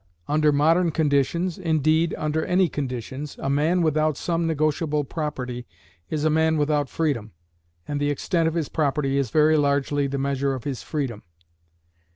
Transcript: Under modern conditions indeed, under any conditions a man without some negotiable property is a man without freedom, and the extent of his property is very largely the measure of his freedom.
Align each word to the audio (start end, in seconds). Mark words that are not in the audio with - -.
Under 0.27 0.51
modern 0.51 0.89
conditions 0.89 1.59
indeed, 1.59 2.15
under 2.17 2.43
any 2.43 2.67
conditions 2.69 3.35
a 3.39 3.51
man 3.51 3.83
without 3.83 4.17
some 4.17 4.47
negotiable 4.47 5.03
property 5.03 5.67
is 6.09 6.25
a 6.25 6.29
man 6.31 6.57
without 6.57 6.89
freedom, 6.89 7.33
and 7.87 8.01
the 8.01 8.09
extent 8.09 8.47
of 8.47 8.55
his 8.55 8.67
property 8.67 9.19
is 9.19 9.29
very 9.29 9.57
largely 9.57 10.07
the 10.07 10.17
measure 10.17 10.55
of 10.55 10.63
his 10.63 10.81
freedom. 10.81 11.21